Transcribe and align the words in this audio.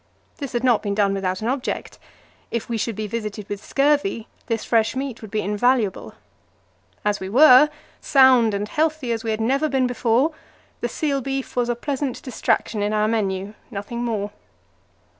This 0.37 0.53
had 0.53 0.63
not 0.63 0.81
been 0.81 0.95
done 0.95 1.13
without 1.13 1.41
an 1.41 1.47
object; 1.47 1.99
if 2.49 2.67
we 2.67 2.75
should 2.75 2.95
be 2.95 3.05
visited 3.05 3.47
with 3.47 3.63
scurvy, 3.63 4.27
this 4.47 4.65
fresh 4.65 4.95
meat 4.95 5.21
would 5.21 5.29
be 5.29 5.41
invaluable. 5.41 6.15
As 7.05 7.19
we 7.19 7.29
were 7.29 7.69
sound 7.99 8.55
and 8.55 8.67
healthy 8.67 9.11
as 9.11 9.23
we 9.23 9.29
had 9.29 9.39
never 9.39 9.69
been 9.69 9.85
before 9.85 10.31
the 10.79 10.89
seal 10.89 11.21
beef 11.21 11.55
was 11.55 11.69
a 11.69 11.75
pleasant 11.75 12.23
distraction 12.23 12.81
in 12.81 12.93
our 12.93 13.07
menu, 13.07 13.53
nothing 13.69 14.03
more. 14.03 14.31